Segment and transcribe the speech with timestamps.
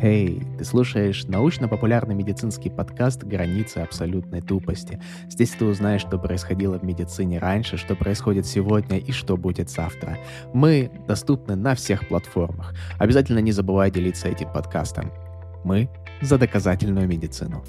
[0.00, 5.02] Эй, ты слушаешь научно-популярный медицинский подкаст «Границы абсолютной тупости».
[5.28, 10.18] Здесь ты узнаешь, что происходило в медицине раньше, что происходит сегодня и что будет завтра.
[10.54, 12.74] Мы доступны на всех платформах.
[13.00, 15.10] Обязательно не забывай делиться этим подкастом.
[15.64, 15.88] Мы
[16.22, 17.64] за доказательную медицину.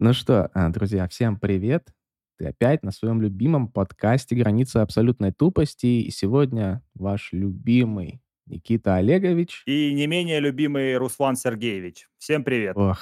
[0.00, 1.92] Ну что, а, друзья, всем привет.
[2.38, 5.86] Ты опять на своем любимом подкасте «Границы абсолютной тупости».
[5.86, 9.62] И сегодня ваш любимый Никита Олегович.
[9.66, 12.08] И не менее любимый Руслан Сергеевич.
[12.18, 12.76] Всем привет.
[12.76, 13.00] Ох,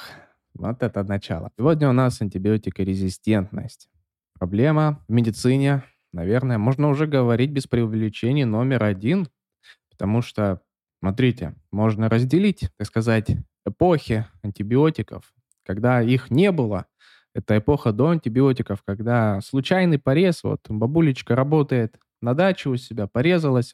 [0.55, 1.51] вот это начало.
[1.59, 3.89] Сегодня у нас антибиотикорезистентность.
[4.39, 9.29] Проблема в медицине, наверное, можно уже говорить без преувеличений номер один,
[9.91, 10.63] потому что,
[11.01, 13.31] смотрите, можно разделить, так сказать,
[13.67, 15.33] эпохи антибиотиков.
[15.65, 16.87] Когда их не было,
[17.35, 23.73] это эпоха до антибиотиков, когда случайный порез, вот бабулечка работает на даче у себя, порезалась,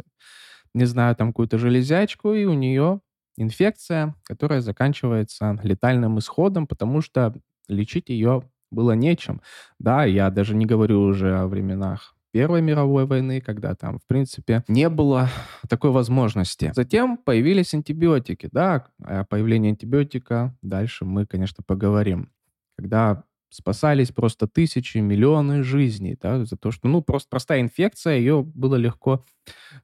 [0.77, 3.01] не знаю, там какую-то железячку, и у нее
[3.37, 7.35] инфекция, которая заканчивается летальным исходом, потому что
[7.69, 9.41] лечить ее было нечем.
[9.79, 14.63] Да, я даже не говорю уже о временах Первой мировой войны, когда там, в принципе,
[14.69, 15.31] не было
[15.71, 16.73] такой возможности.
[16.75, 18.51] Затем появились антибиотики.
[18.53, 22.31] Да, о появлении антибиотика дальше мы, конечно, поговорим.
[22.77, 28.43] Когда спасались просто тысячи, миллионы жизней, да, за то, что, ну, просто простая инфекция, ее
[28.43, 29.25] было легко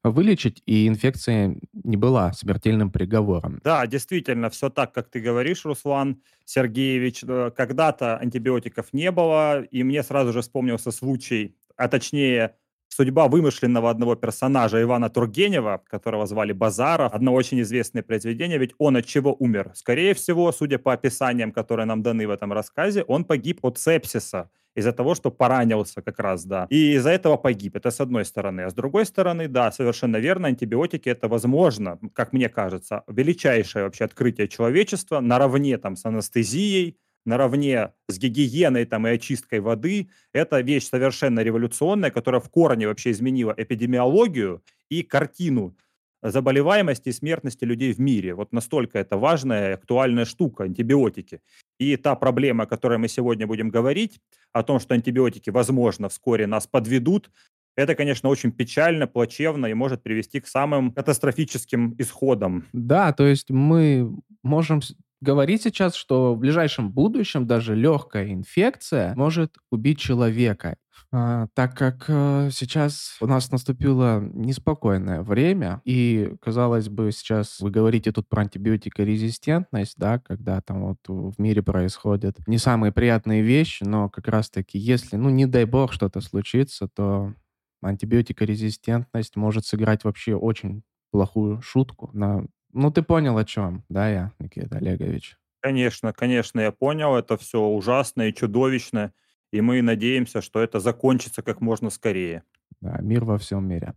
[0.03, 3.61] вылечить, и инфекция не была смертельным приговором.
[3.63, 7.23] Да, действительно, все так, как ты говоришь, Руслан Сергеевич.
[7.27, 12.57] Э, когда-то антибиотиков не было, и мне сразу же вспомнился случай, а точнее
[12.93, 18.97] судьба вымышленного одного персонажа Ивана Тургенева, которого звали Базаров, одно очень известное произведение, ведь он
[18.97, 19.73] от чего умер?
[19.75, 24.51] Скорее всего, судя по описаниям, которые нам даны в этом рассказе, он погиб от сепсиса
[24.75, 26.67] из-за того, что поранился как раз, да.
[26.71, 27.77] И из-за этого погиб.
[27.77, 28.63] Это с одной стороны.
[28.63, 34.05] А с другой стороны, да, совершенно верно, антибиотики это возможно, как мне кажется, величайшее вообще
[34.05, 40.89] открытие человечества наравне там с анестезией, наравне с гигиеной там, и очисткой воды, это вещь
[40.89, 45.77] совершенно революционная, которая в корне вообще изменила эпидемиологию и картину
[46.23, 48.35] заболеваемости и смертности людей в мире.
[48.35, 51.41] Вот настолько это важная и актуальная штука, антибиотики.
[51.79, 54.21] И та проблема, о которой мы сегодня будем говорить,
[54.53, 57.31] о том, что антибиотики, возможно, вскоре нас подведут,
[57.75, 62.67] это, конечно, очень печально, плачевно и может привести к самым катастрофическим исходам.
[62.73, 64.81] Да, то есть мы можем
[65.23, 70.77] говорить сейчас, что в ближайшем будущем даже легкая инфекция может убить человека.
[71.15, 77.71] А, так как а, сейчас у нас наступило неспокойное время, и, казалось бы, сейчас вы
[77.71, 83.85] говорите тут про антибиотикорезистентность, да, когда там вот в мире происходят не самые приятные вещи,
[83.85, 87.35] но как раз-таки, если, ну, не дай бог, что-то случится, то
[87.83, 94.33] антибиотикорезистентность может сыграть вообще очень плохую шутку на ну, ты понял, о чем, да, я,
[94.39, 95.37] Никита Олегович?
[95.61, 97.15] Конечно, конечно, я понял.
[97.15, 99.13] Это все ужасно и чудовищно.
[99.53, 102.43] И мы надеемся, что это закончится как можно скорее.
[102.81, 103.95] Да, мир во всем мире.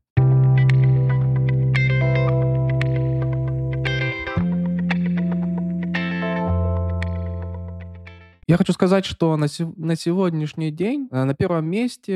[8.47, 12.13] Я хочу сказать, что на, се- на сегодняшний день э, на первом месте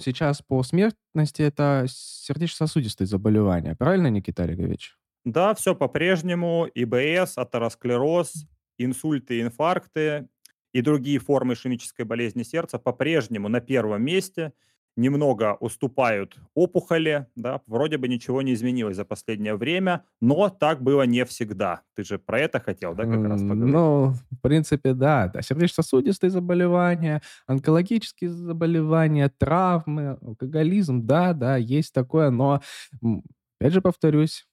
[0.00, 3.74] сейчас по смертности это сердечно-сосудистые заболевания.
[3.74, 4.96] Правильно, Никита Олегович?
[5.24, 6.68] Да, все по-прежнему.
[6.74, 8.46] ИБС, атеросклероз,
[8.78, 10.28] инсульты, инфаркты
[10.72, 14.52] и другие формы ишемической болезни сердца по-прежнему на первом месте.
[14.94, 21.04] Немного уступают опухоли, да, вроде бы ничего не изменилось за последнее время, но так было
[21.04, 21.80] не всегда.
[21.94, 23.72] Ты же про это хотел, да, как раз поговорить?
[23.72, 25.28] Ну, в принципе, да.
[25.28, 25.40] да.
[25.40, 32.60] Сердечно-сосудистые заболевания, онкологические заболевания, травмы, алкоголизм, да, да, есть такое, но,
[33.58, 34.44] опять же повторюсь,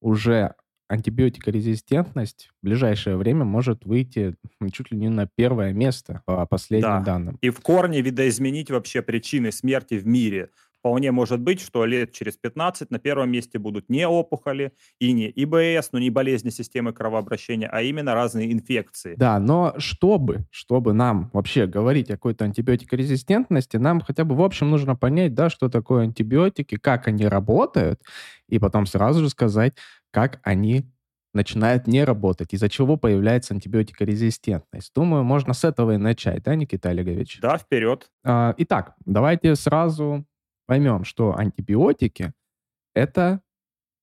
[0.00, 0.54] уже
[0.90, 4.34] антибиотикорезистентность в ближайшее время может выйти
[4.72, 7.00] чуть ли не на первое место по последним да.
[7.00, 7.38] данным.
[7.40, 10.50] И в корне видоизменить вообще причины смерти в мире.
[10.80, 15.30] Вполне может быть, что лет через 15 на первом месте будут не опухоли и не
[15.30, 19.14] ИБС, но не болезни системы кровообращения, а именно разные инфекции.
[19.16, 24.70] Да, но чтобы, чтобы нам вообще говорить о какой-то антибиотикорезистентности, нам хотя бы в общем
[24.70, 28.00] нужно понять, да, что такое антибиотики, как они работают,
[28.48, 29.74] и потом сразу же сказать,
[30.10, 30.86] как они
[31.34, 34.92] начинают не работать, из-за чего появляется антибиотикорезистентность.
[34.94, 37.38] Думаю, можно с этого и начать, да, Никита Олегович?
[37.40, 38.10] Да, вперед.
[38.24, 40.24] А, итак, давайте сразу
[40.70, 42.32] поймем, что антибиотики—
[42.94, 43.40] это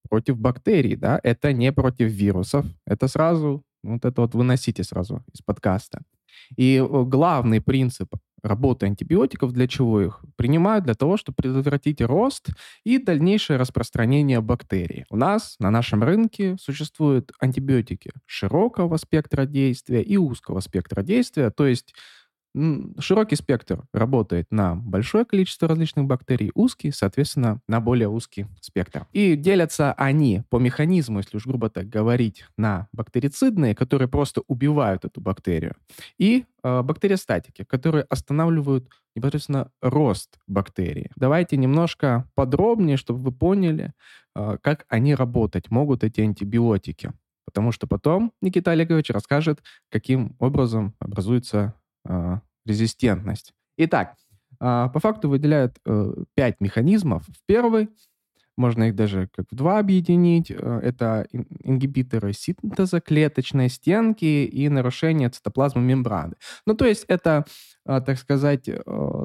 [0.10, 2.66] против бактерий, да, это не против вирусов.
[2.86, 6.02] Это сразу, вот это вот выносите сразу из подкаста.
[6.58, 10.84] И главный принцип работы антибиотиков, для чего их принимают?
[10.84, 12.50] Для того, чтобы предотвратить рост
[12.84, 15.06] и дальнейшее распространение бактерий.
[15.10, 21.66] У нас на нашем рынке существуют антибиотики широкого спектра действия и узкого спектра действия, то
[21.66, 21.96] есть
[23.00, 29.06] Широкий спектр работает на большое количество различных бактерий, узкий, соответственно, на более узкий спектр.
[29.12, 35.06] И делятся они по механизму, если уж грубо так говорить, на бактерицидные, которые просто убивают
[35.06, 35.76] эту бактерию,
[36.18, 41.12] и э, бактериостатики, которые останавливают непосредственно рост бактерии.
[41.16, 43.94] Давайте немножко подробнее, чтобы вы поняли,
[44.36, 47.12] э, как они работать могут, эти антибиотики.
[47.46, 51.74] Потому что потом Никита Олегович расскажет, каким образом образуется
[52.66, 53.54] резистентность.
[53.78, 54.16] Итак,
[54.60, 57.24] а, по факту выделяют э, пять механизмов.
[57.28, 57.90] В первый,
[58.58, 61.28] можно их даже как в два объединить, э, это
[61.64, 66.36] ингибиторы синтеза клеточной стенки и нарушение цитоплазмы мембраны.
[66.66, 67.46] Ну, то есть это,
[67.86, 68.80] а, так сказать, э,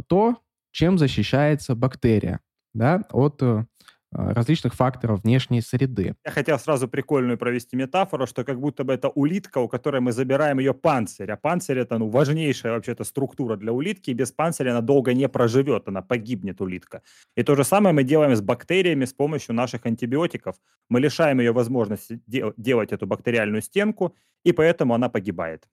[0.07, 0.37] то,
[0.71, 2.41] чем защищается бактерия
[2.75, 3.67] да, от а,
[4.13, 6.15] различных факторов внешней среды.
[6.25, 10.13] Я хотел сразу прикольную провести метафору, что как будто бы это улитка, у которой мы
[10.13, 14.73] забираем ее панцирь, а панцирь это ну, важнейшая вообще-то структура для улитки, и без панциря
[14.73, 17.03] она долго не проживет, она погибнет, улитка.
[17.37, 20.57] И то же самое мы делаем с бактериями с помощью наших антибиотиков.
[20.91, 24.15] Мы лишаем ее возможности де- делать эту бактериальную стенку,
[24.45, 25.69] и поэтому она погибает.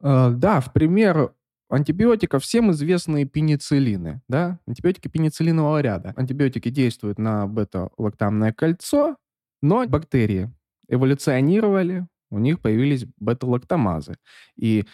[0.00, 1.32] Uh, да, в пример
[1.68, 6.14] антибиотиков всем известные пенициллины, да, антибиотики пенициллинового ряда.
[6.16, 9.16] Антибиотики действуют на бета-лактамное кольцо,
[9.62, 10.50] но бактерии
[10.88, 14.16] эволюционировали, у них появились бета-лактамазы.
[14.56, 14.84] И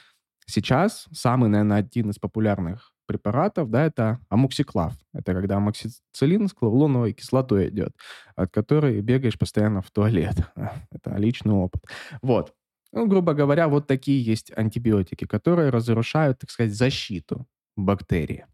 [0.46, 4.94] сейчас самый, наверное, один из популярных препаратов, да, это амоксиклав.
[5.12, 7.92] Это когда амоксициллин с клавулоновой кислотой идет,
[8.34, 10.36] от которой бегаешь постоянно в туалет.
[10.90, 11.82] Это личный опыт.
[12.22, 12.54] Вот.
[12.94, 17.44] Ну, грубо говоря, вот такие есть антибиотики, которые разрушают, так сказать, защиту
[17.76, 18.46] бактерии.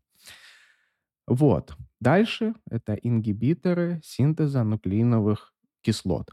[1.26, 1.76] Вот.
[2.00, 5.52] Дальше это ингибиторы синтеза нуклеиновых
[5.82, 6.30] кислот.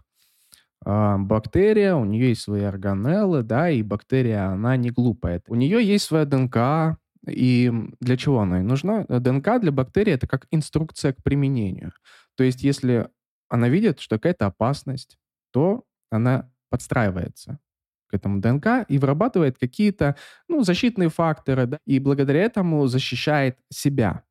[0.85, 5.43] А, бактерия, у нее есть свои органеллы, да, и бактерия, она не глупая.
[5.49, 9.03] У нее есть своя ДНК, и для чего она нужна?
[9.09, 11.91] ДНК для бактерии это как инструкция к применению.
[12.35, 13.09] То есть, если
[13.49, 15.17] она видит, что какая-то опасность,
[15.51, 17.59] то она подстраивается
[18.07, 20.15] к этому ДНК и вырабатывает какие-то
[20.47, 24.23] ну, защитные факторы, да, и благодаря этому защищает себя.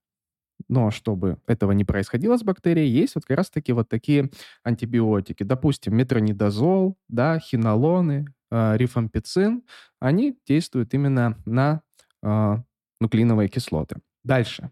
[0.69, 4.31] Но чтобы этого не происходило с бактерией, есть вот как раз-таки вот такие
[4.65, 5.43] антибиотики.
[5.43, 9.63] Допустим, метронидозол, да, хинолоны, э, рифампицин.
[10.01, 11.83] Они действуют именно на
[12.23, 12.57] э,
[13.01, 13.97] нуклеиновые кислоты.
[14.25, 14.71] Дальше.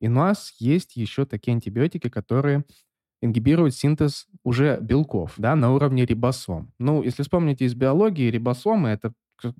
[0.00, 2.64] И у нас есть еще такие антибиотики, которые
[3.22, 6.72] ингибирует синтез уже белков, да, на уровне рибосом.
[6.78, 9.12] Ну, если вспомните из биологии, рибосомы— это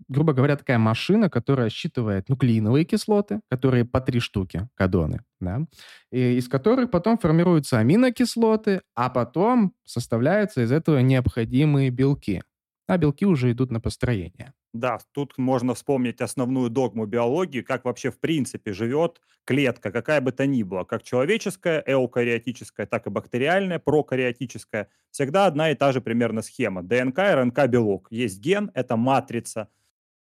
[0.08, 5.66] грубо говоря, такая машина, которая считывает нуклеиновые кислоты, которые по три штуки, кадоны, да,
[6.10, 12.42] и из которых потом формируются аминокислоты, а потом составляются из этого необходимые белки
[12.86, 14.52] а белки уже идут на построение.
[14.72, 20.32] Да, тут можно вспомнить основную догму биологии, как вообще в принципе живет клетка, какая бы
[20.32, 24.88] то ни была, как человеческая, эукариотическая, так и бактериальная, прокариотическая.
[25.10, 26.82] Всегда одна и та же примерно схема.
[26.82, 28.08] ДНК, РНК, белок.
[28.10, 29.68] Есть ген, это матрица,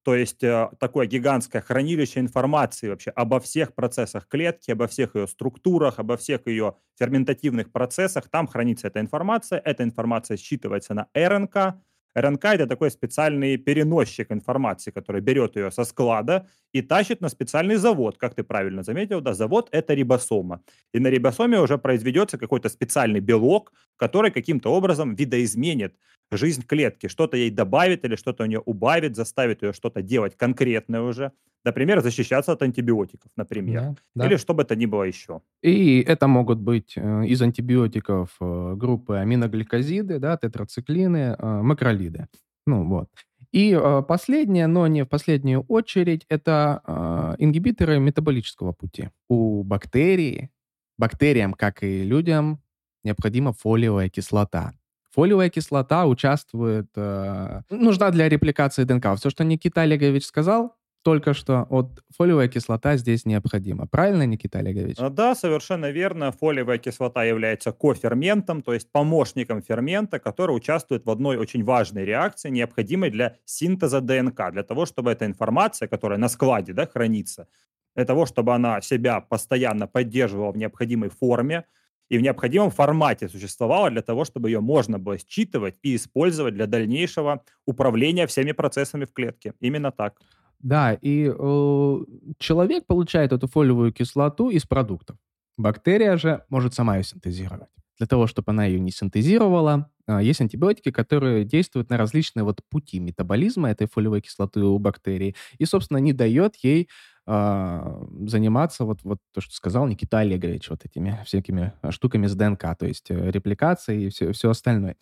[0.03, 5.27] то есть э, такое гигантское хранилище информации вообще обо всех процессах клетки, обо всех ее
[5.27, 8.29] структурах, обо всех ее ферментативных процессах.
[8.29, 9.61] Там хранится эта информация.
[9.63, 11.75] Эта информация считывается на РНК,
[12.15, 17.75] РНК— это такой специальный переносчик информации, который берет ее со склада и тащит на специальный
[17.75, 20.61] завод, как ты правильно заметил, да, завод— это рибосома.
[20.93, 25.95] И на рибосоме уже произведется какой-то специальный белок, который каким-то образом видоизменит
[26.31, 31.01] жизнь клетки, что-то ей добавит или что-то у нее убавит, заставит ее что-то делать конкретное
[31.01, 31.31] уже.
[31.65, 33.81] Например, защищаться от антибиотиков, например.
[33.81, 34.25] Да, да.
[34.27, 35.41] Или что бы это ни было еще.
[35.61, 42.27] И это могут быть э, из антибиотиков э, группы аминогликозиды, да, тетрациклины, э, макролиды.
[42.65, 43.09] Ну вот.
[43.51, 49.09] И э, последнее, но не в последнюю очередь, это э, ингибиторы метаболического пути.
[49.27, 50.49] У бактерий,
[50.97, 52.61] бактериям, как и людям,
[53.03, 54.73] необходима фолиевая кислота.
[55.11, 59.15] Фолиевая кислота участвует, э, нужна для репликации ДНК.
[59.17, 63.87] Все, что Никита Олегович сказал, только что вот фолиевая кислота здесь необходима.
[63.87, 64.97] Правильно, Никита Олегович?
[64.99, 66.31] А, да, совершенно верно.
[66.31, 72.49] Фолиевая кислота является коферментом, то есть помощником фермента, который участвует в одной очень важной реакции,
[72.49, 77.47] необходимой для синтеза ДНК, для того, чтобы эта информация, которая на складе да, хранится,
[77.95, 81.65] для того, чтобы она себя постоянно поддерживала в необходимой форме,
[82.09, 86.65] и в необходимом формате существовала для того, чтобы ее можно было считывать и использовать для
[86.65, 89.53] дальнейшего управления всеми процессами в клетке.
[89.59, 90.19] Именно так.
[90.59, 91.97] Да, и э,
[92.37, 95.17] человек получает эту фолиевую кислоту из продуктов.
[95.57, 97.69] Бактерия же может сама ее синтезировать.
[97.97, 102.61] Для того, чтобы она ее не синтезировала, а, есть антибиотики, которые действуют на различные вот
[102.69, 105.35] пути метаболизма этой фолиевой кислоты у бактерий.
[105.57, 106.89] И, собственно, не дает ей
[107.27, 112.75] а, заниматься, вот, вот то, что сказал Никита Олегович, вот этими всякими штуками с ДНК,
[112.77, 114.95] то есть э, репликацией и все, все остальное.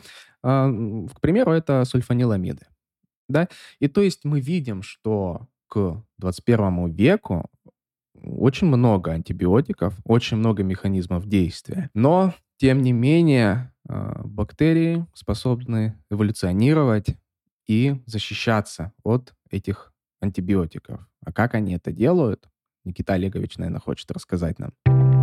[0.44, 2.66] А, к примеру, это сульфаниламиды.
[3.30, 3.48] Да?
[3.80, 7.50] И то есть мы видим, что к 21 веку
[8.24, 11.90] очень много антибиотиков, очень много механизмов действия.
[11.94, 17.18] Но, тем не менее, а, бактерии способны эволюционировать
[17.68, 21.08] и защищаться от этих антибиотиков.
[21.24, 22.50] А как они это делают?
[22.86, 25.17] Никита Олегович, наверное, хочет рассказать нам.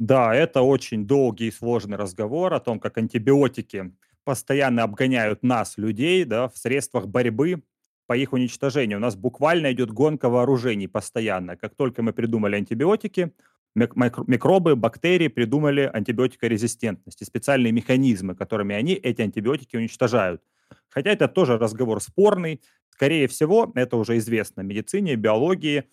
[0.00, 3.92] Да, это очень долгий и сложный разговор о том, как антибиотики
[4.24, 7.62] постоянно обгоняют нас, людей, да, в средствах борьбы
[8.06, 8.98] по их уничтожению.
[8.98, 11.56] У нас буквально идет гонка вооружений постоянно.
[11.56, 13.32] Как только мы придумали антибиотики,
[13.74, 20.42] микробы, бактерии придумали антибиотикорезистентность и специальные механизмы, которыми они эти антибиотики уничтожают.
[20.88, 22.62] Хотя это тоже разговор спорный.
[22.90, 25.84] Скорее всего, это уже известно медицине, биологии.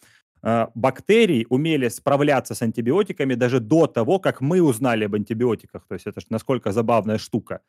[0.44, 5.86] Э, бактерии умели справляться с антибиотиками даже до того, как мы узнали об антибиотиках.
[5.88, 7.62] То есть это же насколько забавная штука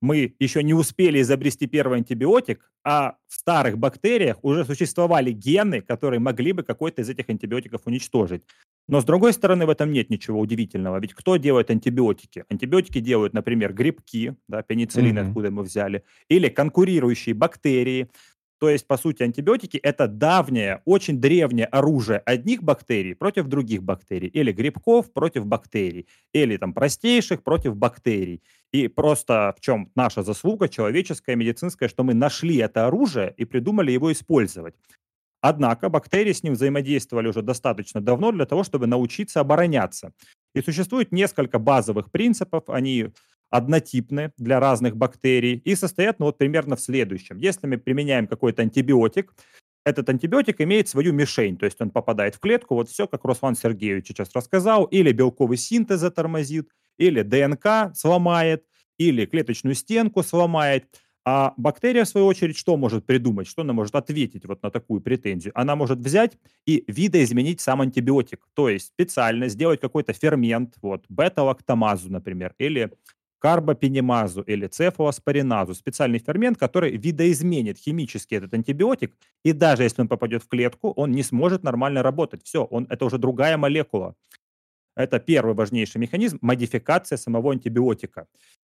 [0.00, 6.20] мы еще не успели изобрести первый антибиотик, а в старых бактериях уже существовали гены, которые
[6.20, 8.42] могли бы какой-то из этих антибиотиков уничтожить.
[8.88, 11.00] Но с другой стороны, в этом нет ничего удивительного.
[11.00, 12.44] Ведь кто делает антибиотики?
[12.48, 15.28] Антибиотики делают, например, грибки, да, пенициллин, mm-hmm.
[15.28, 18.08] откуда мы взяли, или конкурирующие бактерии.
[18.58, 24.28] То есть, по сути, антибиотики– это давнее, очень древнее оружие одних бактерий против других бактерий,
[24.28, 28.42] или грибков против бактерий, или там простейших против бактерий.
[28.72, 33.92] И просто в чем наша заслуга человеческая, медицинская, что мы нашли это оружие и придумали
[33.92, 34.74] его использовать.
[35.42, 40.12] Однако бактерии с ним взаимодействовали уже достаточно давно для того, чтобы научиться обороняться.
[40.54, 43.10] И существует несколько базовых принципов, они
[43.56, 47.38] однотипны для разных бактерий и состоят ну, вот примерно в следующем.
[47.38, 49.32] Если мы применяем какой-то антибиотик,
[49.84, 53.54] этот антибиотик имеет свою мишень, то есть он попадает в клетку, вот все, как Руслан
[53.54, 58.64] Сергеевич сейчас рассказал, или белковый синтез затормозит, или ДНК сломает,
[58.98, 60.86] или клеточную стенку сломает.
[61.28, 63.48] А бактерия, в свою очередь, что может придумать?
[63.48, 65.52] Что она может ответить вот на такую претензию?
[65.56, 72.12] Она может взять и видоизменить сам антибиотик, то есть специально сделать какой-то фермент, вот, бета-лактамазу,
[72.12, 72.92] например, или
[73.38, 79.14] карбопенемазу или цефалоспориназу, специальный фермент, который видоизменит химически этот антибиотик,
[79.44, 82.42] и даже если он попадет в клетку, он не сможет нормально работать.
[82.44, 84.14] Все, он, это уже другая молекула.
[84.96, 88.26] Это первый важнейший механизм– модификация самого антибиотика.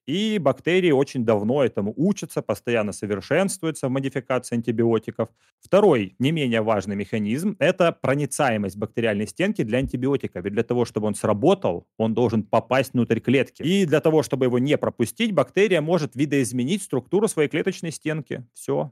[0.07, 5.29] И бактерии очень давно этому учатся, постоянно совершенствуются в модификации антибиотиков.
[5.59, 10.41] Второй, не менее важный механизм– это проницаемость бактериальной стенки для антибиотика.
[10.41, 13.63] Ведь для того, чтобы он сработал, он должен попасть внутрь клетки.
[13.63, 18.45] И для того, чтобы его не пропустить, бактерия может видоизменить структуру своей клеточной стенки.
[18.53, 18.91] Все,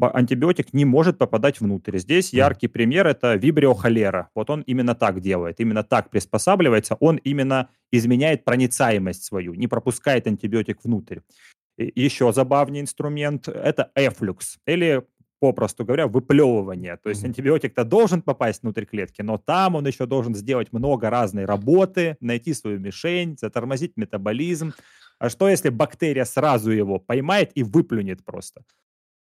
[0.00, 1.98] антибиотик не может попадать внутрь.
[1.98, 4.30] Здесь яркий пример– это вибриохолера.
[4.34, 6.96] Вот он именно так делает, именно так приспосабливается.
[7.00, 11.20] Он именно изменяет проницаемость свою, не пропускает антибиотик внутрь.
[11.76, 15.04] Еще забавный инструмент– это эфлюкс, или
[15.40, 16.96] попросту говоря, выплевывание.
[16.96, 21.44] То есть антибиотик-то должен попасть внутрь клетки, но там он еще должен сделать много разной
[21.44, 24.74] работы, найти свою мишень, затормозить метаболизм.
[25.18, 28.62] А что, если бактерия сразу его поймает и выплюнет просто?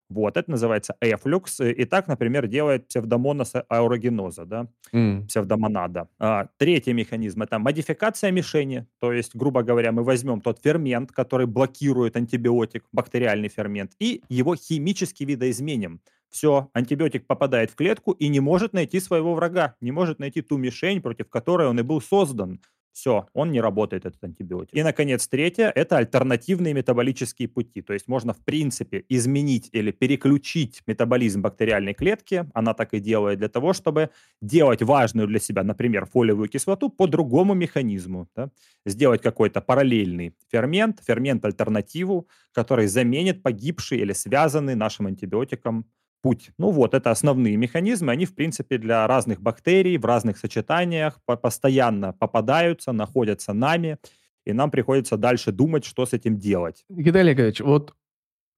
[0.10, 1.60] Вот, это называется эфлюкс.
[1.60, 5.28] И так, например, делает псевдомонас аурогеноза, да, mm.
[5.28, 6.08] псевдомонада.
[6.18, 8.88] А, третий механизм– это модификация мишени.
[9.00, 14.56] То есть, грубо говоря, мы возьмем тот фермент, который блокирует антибиотик, бактериальный фермент, и его
[14.56, 16.02] химически видоизменим.
[16.30, 20.58] Все, антибиотик попадает в клетку и не может найти своего врага, не может найти ту
[20.58, 22.62] мишень, против которой он и был создан.
[22.98, 24.76] Все, он не работает, этот антибиотик.
[24.76, 27.84] И, наконец, третье– это альтернативные метаболические пути.
[27.84, 33.38] То есть можно, в принципе, изменить или переключить метаболизм бактериальной клетки, она так и делает,
[33.38, 34.10] для того, чтобы
[34.42, 38.28] делать важную для себя, например, фолиевую кислоту по другому механизму.
[38.36, 38.50] Да?
[38.84, 45.86] Сделать какой-то параллельный фермент, фермент-альтернативу, который заменит погибший или связанный нашим антибиотиком
[46.22, 46.52] путь.
[46.58, 48.12] Ну вот, это основные механизмы.
[48.12, 53.98] Они, в принципе, для разных бактерий в разных сочетаниях постоянно попадаются, находятся нами,
[54.46, 56.86] и нам приходится дальше думать, что с этим делать.
[56.90, 57.96] Никита Олегович, вот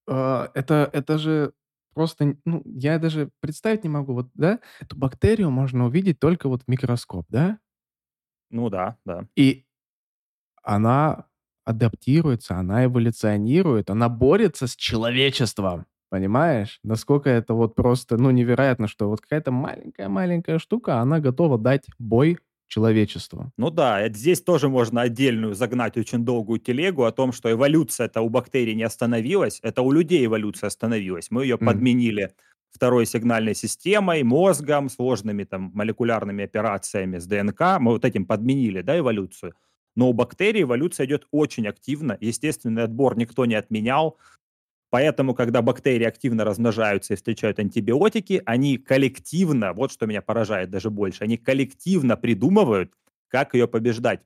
[0.07, 1.53] э, это, это же
[1.93, 6.63] просто, ну, я даже представить не могу, вот, да, эту бактерию можно увидеть только вот
[6.63, 7.59] в микроскоп, да?
[8.49, 9.27] Ну да, да.
[9.35, 9.65] И
[10.63, 11.25] она
[11.65, 15.85] адаптируется, она эволюционирует, она борется с человечеством.
[16.09, 16.79] Понимаешь?
[16.83, 22.39] Насколько это вот просто, ну, невероятно, что вот какая-то маленькая-маленькая штука, она готова дать бой
[22.67, 23.51] человечеству.
[23.57, 28.21] Ну да, здесь тоже можно отдельную загнать очень долгую телегу о том, что эволюция это
[28.21, 31.31] у бактерий не остановилась, это у людей эволюция остановилась.
[31.31, 31.65] Мы ее mm.
[31.65, 32.31] подменили
[32.71, 37.79] второй сигнальной системой, мозгом, сложными там молекулярными операциями с ДНК.
[37.79, 39.53] Мы вот этим подменили, да, эволюцию.
[39.95, 42.17] Но у бактерий эволюция идет очень активно.
[42.21, 44.17] Естественный отбор никто не отменял.
[44.89, 50.89] Поэтому, когда бактерии активно размножаются и встречают антибиотики, они коллективно, вот что меня поражает даже
[50.89, 52.91] больше, они коллективно придумывают,
[53.27, 54.21] как ее побеждать.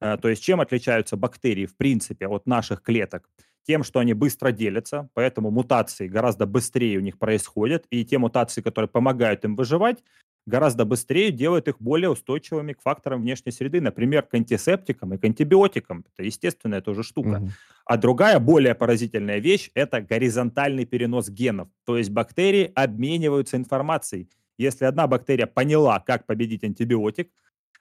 [0.00, 3.28] Э, то есть чем отличаются бактерии, в принципе, от наших клеток?
[3.66, 8.60] Тем, что они быстро делятся, поэтому мутации гораздо быстрее у них происходят, и те мутации,
[8.62, 10.04] которые помогают им выживать,
[10.46, 15.24] гораздо быстрее делают их более устойчивыми к факторам внешней среды, например, к антисептикам и к
[15.24, 16.04] антибиотикам.
[16.12, 17.40] Это естественная тоже штука.
[17.42, 17.50] Угу.
[17.84, 21.68] А другая, более поразительная вещь– это горизонтальный перенос генов.
[21.84, 24.28] То есть бактерии обмениваются информацией.
[24.58, 27.30] Если одна бактерия поняла, как победить антибиотик,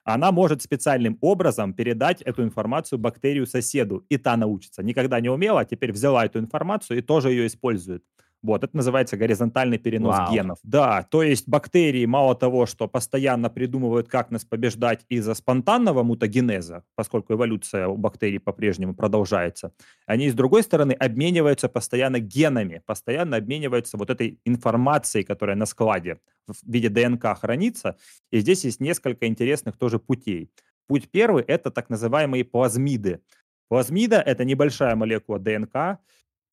[0.03, 4.83] она может специальным образом передать эту информацию бактерию соседу, и та научится.
[4.83, 8.03] Никогда не умела, а теперь взяла эту информацию и тоже ее использует.
[8.45, 10.33] Вот, это называется горизонтальный перенос Вау.
[10.33, 10.59] генов.
[10.63, 16.83] Да, то есть бактерии мало того, что постоянно придумывают, как нас побеждать из-за спонтанного мутагенеза,
[16.95, 19.71] поскольку эволюция у бактерий по-прежнему продолжается,
[20.05, 26.19] они, с другой стороны, обмениваются постоянно генами, постоянно обмениваются вот этой информацией, которая на складе
[26.47, 27.97] в виде ДНК хранится.
[28.31, 30.51] И здесь есть несколько интересных тоже путей.
[30.87, 33.21] Путь первый– это так называемые плазмиды.
[33.69, 35.99] Плазмида– это небольшая молекула ДНК,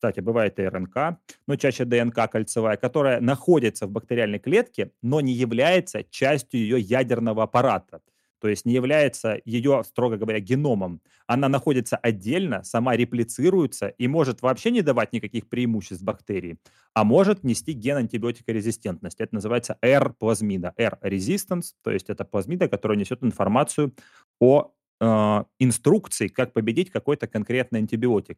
[0.03, 1.17] кстати, бывает и РНК,
[1.47, 7.43] но чаще ДНК кольцевая, которая находится в бактериальной клетке, но не является частью ее ядерного
[7.43, 8.01] аппарата.
[8.41, 10.99] То есть не является ее, строго говоря, геномом.
[11.25, 16.57] Она находится отдельно, сама реплицируется и может вообще не давать никаких преимуществ бактерии,
[16.93, 19.23] а может нести ген антибиотикорезистентности.
[19.23, 20.73] Это называется R-плазмида.
[20.75, 23.93] R-resistance, то есть это плазмида, которая несет информацию
[24.41, 28.37] о э, инструкции, как победить какой-то конкретный антибиотик.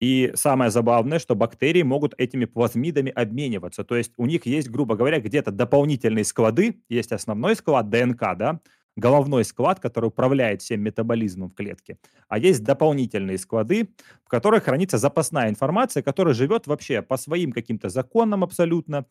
[0.00, 3.82] И самое забавное, что бактерии могут этими плазмидами обмениваться.
[3.84, 6.80] То есть у них есть, грубо говоря, где-то дополнительные склады.
[6.88, 8.60] Есть основной склад ДНК, да,
[8.96, 11.98] головной склад, который управляет всем метаболизмом в клетке.
[12.28, 13.88] А есть дополнительные склады,
[14.24, 19.06] в которых хранится запасная информация, которая живет вообще по своим каким-то законам абсолютно.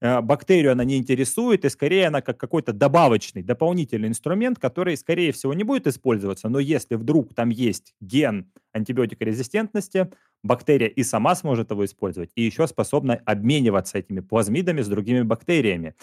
[0.00, 5.32] Э, бактерию она не интересует, и скорее она как какой-то добавочный, дополнительный инструмент, который, скорее
[5.32, 10.10] всего, не будет использоваться, но если вдруг там есть ген антибиотикорезистентности,
[10.42, 15.94] бактерия и сама сможет его использовать, и еще способна обмениваться этими плазмидами с другими бактериями.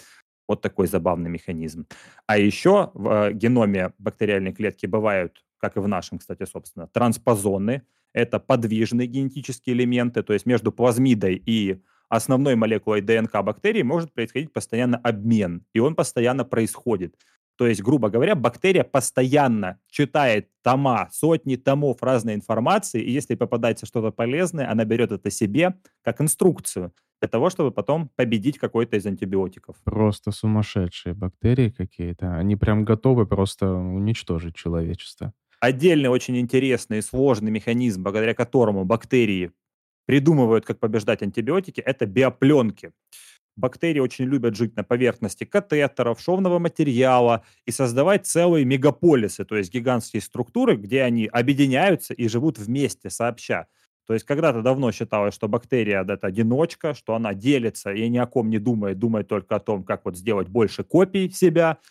[0.46, 1.86] Вот такой забавный механизм.
[2.26, 7.82] А еще в э, геноме бактериальной клетки бывают, как и в нашем, кстати, собственно, транспозоны.
[8.14, 14.52] Это подвижные генетические элементы, то есть между плазмидой и основной молекулой ДНК бактерии может происходить
[14.52, 17.16] постоянно обмен, и он постоянно происходит.
[17.56, 23.84] То есть, грубо говоря, бактерия постоянно читает тома, сотни томов разной информации, и если попадается
[23.84, 29.06] что-то полезное, она берет это себе как инструкцию для того, чтобы потом победить какой-то из
[29.06, 29.74] антибиотиков.
[29.82, 32.36] Просто сумасшедшие бактерии какие-то.
[32.36, 35.32] Они прям готовы просто уничтожить человечество.
[35.60, 39.50] Отдельный очень интересный и сложный механизм, благодаря которому бактерии
[40.08, 42.92] придумывают, как побеждать антибиотики, это биопленки.
[43.56, 49.70] Бактерии очень любят жить на поверхности катетеров, шовного материала и создавать целые мегаполисы, то есть
[49.70, 53.66] гигантские структуры, где они объединяются и живут вместе, сообща.
[54.06, 58.24] То есть когда-то давно считалось, что бактерия– это одиночка, что она делится и ни о
[58.24, 61.76] ком не думает, думает только о том, как вот сделать больше копий себя–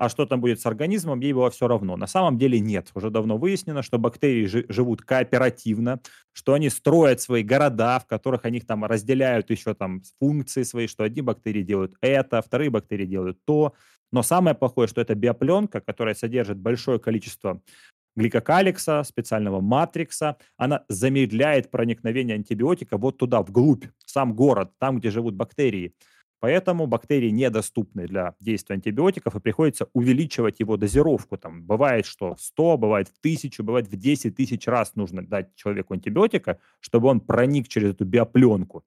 [0.00, 1.94] а что там будет с организмом, ей было все равно.
[1.94, 2.88] На самом деле нет.
[2.94, 6.00] Уже давно выяснено, что бактерии жи- живут кооперативно,
[6.32, 11.04] что они строят свои города, в которых они там разделяют еще там функции свои, что
[11.04, 13.74] одни бактерии делают это, вторые бактерии делают то.
[14.10, 17.60] Но самое плохое, что это биопленка, которая содержит большое количество
[18.16, 25.10] гликокаликса, специального матрикса, она замедляет проникновение антибиотика вот туда, вглубь, в сам город, там, где
[25.10, 25.94] живут бактерии.
[26.40, 31.36] Поэтому бактерии недоступны для действия антибиотиков, и приходится увеличивать его дозировку.
[31.36, 35.54] Там бывает, что в 100, бывает в 1000, бывает в 10 тысяч раз нужно дать
[35.54, 38.84] человеку антибиотика, чтобы он проник через эту биопленку.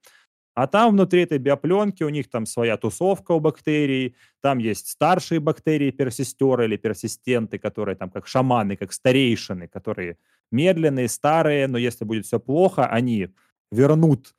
[0.55, 5.39] А там внутри этой биопленки у них там своя тусовка у бактерий, там есть старшие
[5.39, 10.17] бактерии, персистеры или персистенты, которые там как шаманы, как старейшины, которые
[10.51, 13.29] медленные, старые, но если будет все плохо, они
[13.71, 14.35] вернут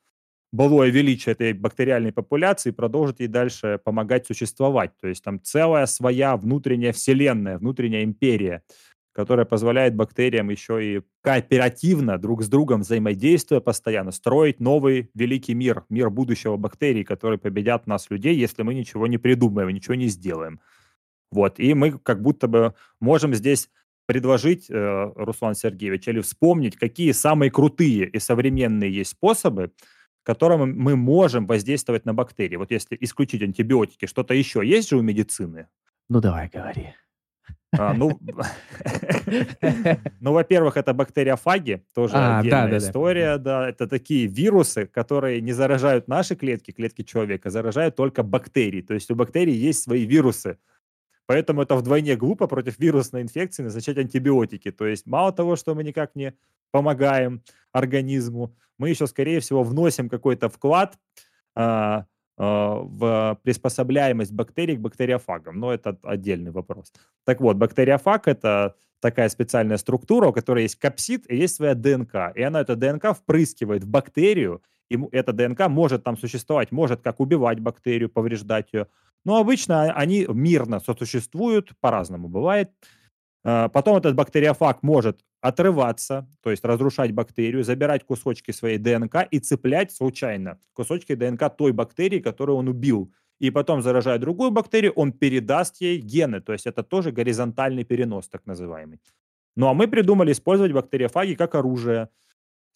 [0.55, 4.93] былое величие этой бактериальной популяции продолжит ей дальше помогать существовать.
[5.01, 8.63] То есть там целая своя внутренняя вселенная, внутренняя империя,
[9.13, 15.85] которая позволяет бактериям еще и кооперативно друг с другом взаимодействуя постоянно, строить новый великий мир,
[15.89, 20.61] мир будущего бактерий, которые победят нас, людей, если мы ничего не придумаем, ничего не сделаем.
[21.33, 23.71] Вот, и мы как будто бы можем здесь
[24.07, 29.73] предложить, э, Руслан Сергеевич, или вспомнить, какие самые крутые и современные есть способы,
[30.25, 32.57] которыми мы можем воздействовать на бактерии.
[32.57, 35.69] Вот если исключить антибиотики, что-то еще есть же у медицины?
[36.09, 36.95] Ну, давай, говори.
[37.79, 38.19] А, ну,
[40.21, 43.61] ну, во-первых, это бактериофаги, тоже а, отдельная да, да, история, да.
[43.61, 43.69] да.
[43.69, 48.81] Это такие вирусы, которые не заражают наши клетки, клетки человека, заражают только бактерии.
[48.81, 50.59] То есть у бактерий есть свои вирусы.
[51.27, 54.71] Поэтому это вдвойне глупо против вирусной инфекции назначать антибиотики.
[54.71, 56.35] То есть мало того, что мы никак не
[56.71, 60.99] помогаем организму, мы еще, скорее всего, вносим какой-то вклад
[61.55, 62.07] а,
[62.37, 65.59] а, в приспособляемость бактерий к бактериофагам.
[65.59, 66.93] Но это отдельный вопрос.
[67.25, 72.33] Так вот, бактериофаг– это такая специальная структура, у которой есть капсид и есть своя ДНК.
[72.35, 77.21] И она эту ДНК впрыскивает в бактерию, и эта ДНК может там существовать, может как
[77.21, 78.89] убивать бактерию, повреждать ее.
[79.25, 82.71] Но обычно они мирно сосуществуют, по-разному бывает.
[83.45, 89.39] А, потом этот бактериофаг может отрываться, то есть разрушать бактерию, забирать кусочки своей ДНК и
[89.39, 93.13] цеплять случайно кусочки ДНК той бактерии, которую он убил.
[93.41, 96.41] И потом, заражая другую бактерию, он передаст ей гены.
[96.41, 99.01] То есть это тоже горизонтальный перенос, так называемый.
[99.57, 102.09] Ну а мы придумали использовать бактериофаги как оружие.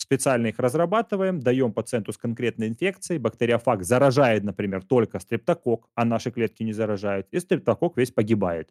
[0.09, 3.18] Специально их разрабатываем, даем пациенту с конкретной инфекцией.
[3.18, 7.27] Бактериофаг заражает, например, только стрептокок, а наши клетки не заражают.
[7.31, 8.71] И стрептокок весь погибает.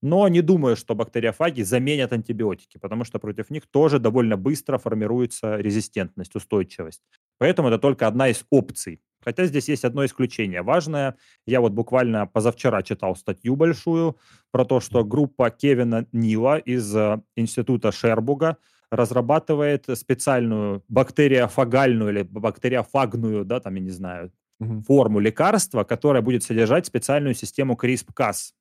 [0.00, 5.56] Но не думаю, что бактериофаги заменят антибиотики, потому что против них тоже довольно быстро формируется
[5.56, 7.02] резистентность, устойчивость.
[7.36, 9.02] Поэтому это только одна из опций.
[9.22, 11.16] Хотя здесь есть одно исключение важное.
[11.46, 14.16] Я вот буквально позавчера читал статью большую
[14.50, 18.56] про то, что группа Кевина Нила из э, института Шербуга
[18.90, 24.80] разрабатывает специальную бактериофагальную или бактериофагную, да, там, я не знаю, угу.
[24.82, 28.52] форму лекарства, которая будет содержать специальную систему CRISPR-Cas.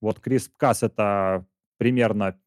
[0.00, 1.46] Вот CRISPR-Cas это
[1.78, 2.38] примерно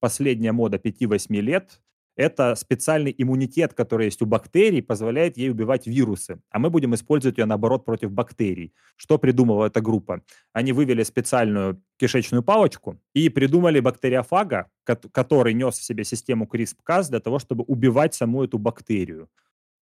[0.00, 1.80] последняя мода 5-8 лет.
[2.16, 6.40] Это специальный иммунитет, который есть у бактерий, позволяет ей убивать вирусы.
[6.50, 8.72] А мы будем использовать ее, наоборот, против бактерий.
[8.96, 10.22] Что придумала эта группа?
[10.54, 14.70] Они вывели специальную кишечную палочку и придумали бактериофага,
[15.12, 19.28] который нес в себе систему CRISPR-Cas для того, чтобы убивать саму эту бактерию.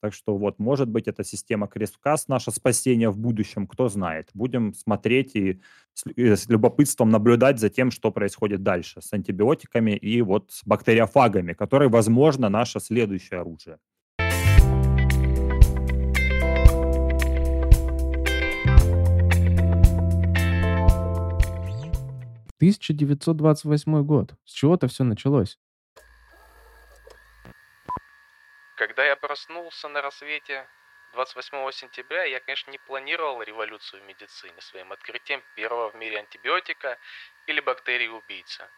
[0.05, 4.29] Так что вот, может быть, эта система CRISPR-Cas наше спасение в будущем, кто знает.
[4.35, 5.63] Будем смотреть и
[5.95, 10.63] с, и с любопытством наблюдать за тем, что происходит дальше с антибиотиками и вот с
[10.67, 13.79] бактериофагами, которые, возможно, наше следующее оружие.
[22.61, 24.35] «1928 год.
[24.45, 25.59] С чего-то все началось.
[28.77, 30.67] Когда я проснулся на рассвете
[31.13, 36.99] 28 сентября, я, конечно, не планировал революцию в медицине своим открытием первого в мире антибиотика
[37.47, 38.69] или бактерии-убийца.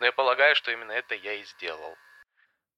[0.00, 1.94] Но я полагаю, что именно это я и сделал.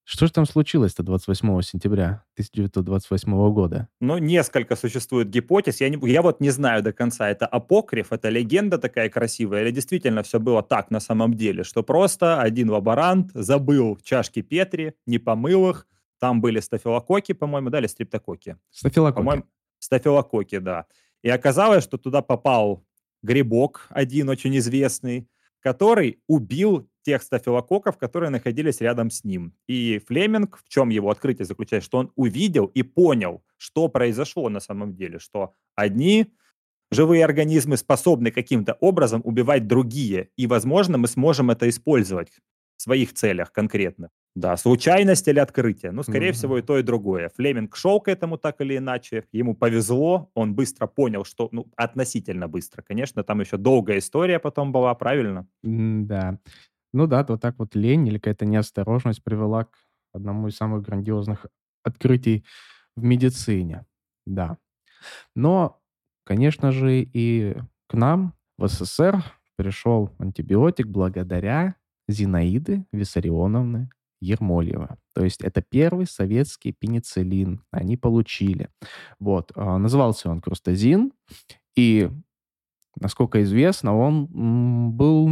[0.05, 3.89] Что же там случилось-то 28 сентября 1928 года?
[3.99, 5.81] Ну, несколько существует гипотез.
[5.81, 9.71] Я, не, я вот не знаю до конца, это апокриф, это легенда такая красивая, или
[9.71, 15.19] действительно все было так на самом деле, что просто один лаборант забыл чашки Петри, не
[15.19, 15.87] помыл их,
[16.19, 18.57] там были стафилококки, по-моему, да, или стриптококи?
[18.71, 19.17] Стафилококки.
[19.17, 19.45] По-моему,
[19.79, 20.87] стафилококки, да.
[21.23, 22.85] И оказалось, что туда попал
[23.23, 25.29] грибок один очень известный,
[25.61, 29.55] который убил тех стафилококков, которые находились рядом с ним.
[29.67, 34.61] И Флеминг, в чем его открытие заключается, что он увидел и понял, что произошло на
[34.61, 36.27] самом деле, что одни
[36.91, 42.31] живые организмы способны каким-то образом убивать другие, и, возможно, мы сможем это использовать
[42.77, 44.11] в своих целях конкретно.
[44.37, 45.93] Да, случайность или открытие.
[45.93, 46.33] Ну, скорее mm-hmm.
[46.33, 47.31] всего, и то, и другое.
[47.37, 49.25] Флеминг шел к этому так или иначе.
[49.33, 50.31] Ему повезло.
[50.35, 51.49] Он быстро понял, что...
[51.53, 52.83] Ну, относительно быстро.
[52.83, 55.47] Конечно, там еще долгая история потом была, правильно?
[55.65, 56.39] Mm, да.
[56.93, 59.79] Ну да, вот так вот лень или какая-то неосторожность привела к
[60.13, 61.47] одному из самых грандиозных
[61.83, 62.45] открытий
[62.95, 63.87] в медицине.
[64.27, 64.59] Да.
[65.35, 65.81] Но,
[66.25, 69.25] конечно же, и к нам в СССР
[69.57, 73.89] пришел антибиотик благодаря Зинаиды Виссарионовны
[74.21, 74.99] Ермольева.
[75.15, 77.63] То есть это первый советский пенициллин.
[77.71, 78.69] Они получили.
[79.19, 79.53] Вот.
[79.55, 81.13] А, назывался он Крустазин.
[81.75, 82.11] И,
[82.99, 84.27] насколько известно, он
[84.97, 85.29] был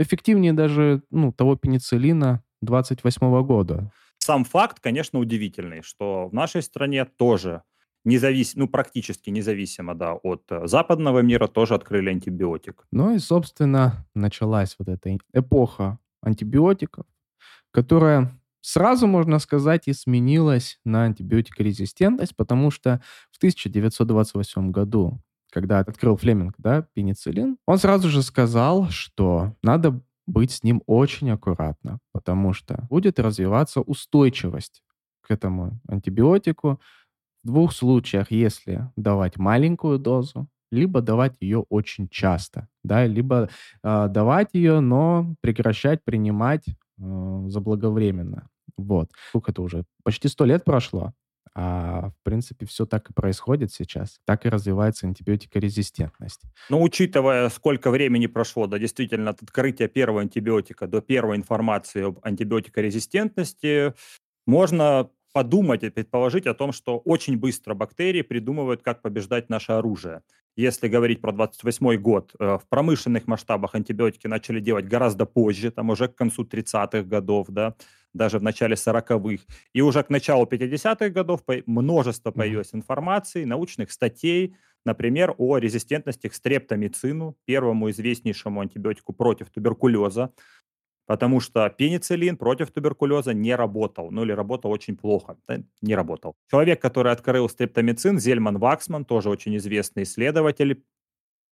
[0.00, 3.90] эффективнее даже ну, того пенициллина 28 года.
[4.18, 7.62] Сам факт, конечно, удивительный, что в нашей стране тоже
[8.04, 8.54] независ...
[8.54, 12.86] ну, практически независимо, да, от э, западного мира тоже открыли антибиотик.
[12.92, 17.06] Ну и, собственно, началась вот эта эпоха антибиотиков,
[17.72, 26.16] которая сразу, можно сказать, и сменилась на антибиотикорезистентность, потому что в 1928 году, когда открыл
[26.16, 32.52] Флеминг да, пенициллин, он сразу же сказал, что надо быть с ним очень аккуратно, потому
[32.52, 34.82] что будет развиваться устойчивость
[35.22, 36.80] к этому антибиотику
[37.42, 43.48] в двух случаях, если давать маленькую дозу, либо давать ее очень часто, да, либо
[43.82, 46.64] э, давать ее, но прекращать принимать
[47.00, 48.48] э, заблаговременно.
[48.76, 49.10] Вот.
[49.28, 49.84] Сколько это уже?
[50.04, 51.12] Почти сто лет прошло.
[51.52, 54.18] А в принципе все так и происходит сейчас.
[54.24, 56.42] Так и развивается антибиотикорезистентность.
[56.68, 62.20] Но учитывая, сколько времени прошло, да, действительно, от открытия первого антибиотика до первой информации об
[62.22, 63.94] антибиотикорезистентности,
[64.46, 70.22] можно подумать и предположить о том, что очень быстро бактерии придумывают, как побеждать наше оружие.
[70.56, 75.90] Если говорить про 28 год, э, в промышленных масштабах антибиотики начали делать гораздо позже, там
[75.90, 77.74] уже к концу 30-х годов, да,
[78.12, 79.44] даже в начале 40-х.
[79.72, 86.34] И уже к началу 50-х годов множество появилось информации, научных статей, например, о резистентности к
[86.34, 90.32] стрептомицину, первому известнейшему антибиотику против туберкулеза,
[91.10, 96.36] потому что пенициллин против туберкулеза не работал, ну или работал очень плохо, да, не работал.
[96.48, 100.84] Человек, который открыл стрептомицин, Зельман Ваксман, тоже очень известный исследователь,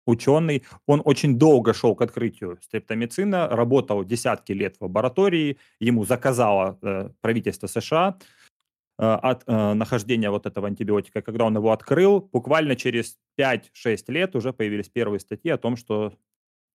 [0.07, 6.79] ученый, он очень долго шел к открытию стрептомицина, работал десятки лет в лаборатории, ему заказало
[6.81, 8.17] э, правительство США
[8.97, 11.21] э, от э, нахождения вот этого антибиотика.
[11.21, 16.13] Когда он его открыл, буквально через 5-6 лет уже появились первые статьи о том, что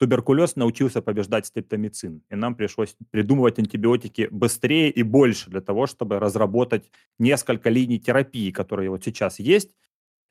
[0.04, 6.20] туберкулез научился побеждать стрептомицин, и нам пришлось придумывать антибиотики быстрее и больше для того, чтобы
[6.20, 9.74] разработать несколько линий терапии, которые вот сейчас есть.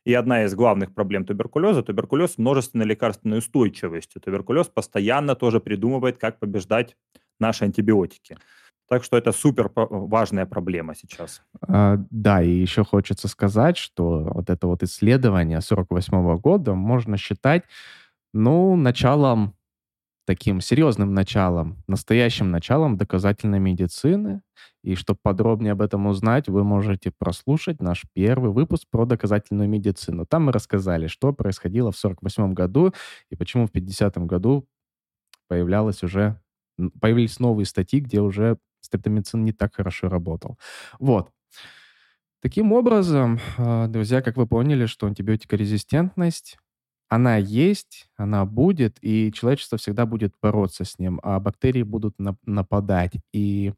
[0.04, 4.18] И одна из главных проблем туберкулеза– туберкулез множественной лекарственной устойчивости.
[4.18, 6.94] Туберкулез постоянно тоже придумывает, как побеждать
[7.40, 8.36] наши антибиотики.
[8.88, 11.42] Так что это супер важная проблема сейчас.
[11.66, 17.62] А, да, и еще хочется сказать, что вот это вот исследование 48 года можно считать,
[18.34, 19.54] ну, началом
[20.26, 24.42] таким серьезным началом, настоящим началом доказательной медицины.
[24.84, 30.26] И чтобы подробнее об этом узнать, вы можете прослушать наш первый выпуск про доказательную медицину.
[30.26, 32.92] Там мы рассказали, что происходило в 1948 году
[33.30, 34.66] и почему в 50 году
[35.48, 36.40] появлялось уже,
[37.00, 40.58] появились новые статьи, где уже стрептомицин не так хорошо работал.
[40.98, 41.30] Вот.
[42.40, 46.58] Таким образом, а, друзья, как вы поняли, что антибиотикорезистентность
[47.12, 53.12] она есть, она будет, и человечество всегда будет бороться с ним, а бактерии будут нападать.
[53.34, 53.74] И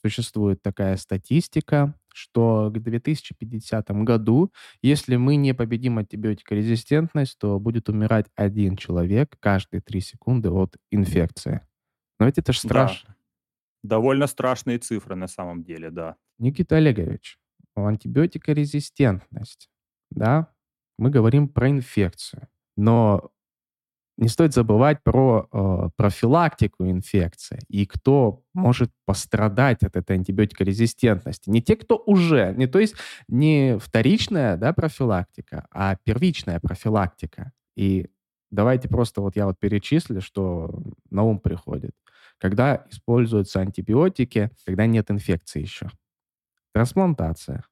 [0.00, 8.26] существует такая статистика, что к 2050 году, если мы не победим антибиотикорезистентность, то будет умирать
[8.36, 11.66] один человек каждые 3 секунды от инфекции.
[12.20, 13.08] Но ведь это же страшно.
[13.08, 13.16] Да.
[13.96, 16.14] Довольно страшные цифры на самом деле, да.
[16.38, 17.40] Никита Олегович,
[17.74, 19.68] антибиотикорезистентность,
[20.12, 20.52] да,
[20.96, 22.46] мы говорим про инфекцию.
[22.78, 23.32] Но
[24.16, 31.50] не стоит забывать про э, профилактику инфекции и кто может пострадать от этой антибиотикорезистентности.
[31.50, 32.94] Не те, кто уже, не то есть
[33.26, 37.52] не вторичная да, профилактика, а первичная профилактика.
[37.76, 38.10] И
[38.52, 41.96] давайте просто вот я вот перечислю, что на ум приходит.
[42.38, 45.88] Когда используются антибиотики, когда нет инфекции еще.
[46.72, 47.64] Трансплантация,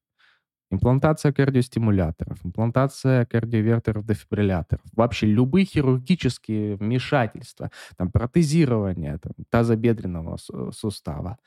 [0.70, 10.38] имплантация кардиостимуляторов, имплантация кардиовертеров, дефибрилляторов, вообще любые хирургические вмешательства, там, протезирование там, тазобедренного
[10.72, 11.38] сустава.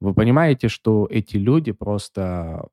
[0.00, 2.66] Вы понимаете, что эти люди просто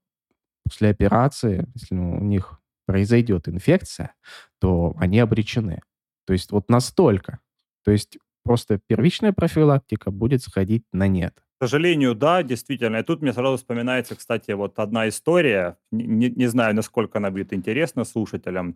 [0.63, 4.13] после операции, если у них произойдет инфекция,
[4.59, 5.81] то они обречены.
[6.25, 7.39] То есть вот настолько.
[7.83, 11.43] То есть просто первичная профилактика будет сходить на нет.
[11.61, 12.97] К сожалению, да, действительно.
[12.97, 15.77] И тут мне сразу вспоминается, кстати, вот одна история.
[15.91, 18.75] Не, не знаю, насколько она будет интересна слушателям.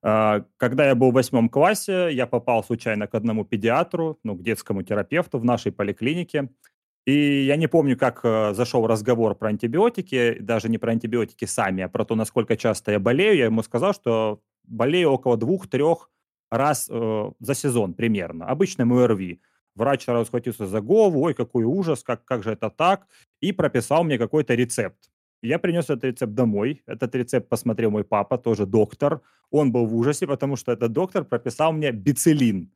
[0.00, 4.44] А, когда я был в восьмом классе, я попал случайно к одному педиатру, ну, к
[4.44, 6.50] детскому терапевту в нашей поликлинике.
[7.04, 11.82] И я не помню, как э, зашел разговор про антибиотики, даже не про антибиотики сами,
[11.82, 13.36] а про то, насколько часто я болею.
[13.36, 16.08] Я ему сказал, что болею около двух-трех
[16.48, 19.40] раз э, за сезон примерно, обычным ОРВИ.
[19.74, 23.06] Врач сразу схватился за голову, ой, какой ужас, как, как же это так,
[23.40, 25.10] и прописал мне какой-то рецепт.
[25.42, 26.82] Я принес этот рецепт домой.
[26.86, 29.22] Этот рецепт посмотрел мой папа, тоже доктор.
[29.50, 32.70] Он был в ужасе, потому что этот доктор прописал мне бицелин.